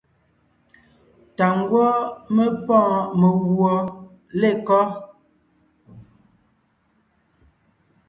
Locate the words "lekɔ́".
4.39-4.83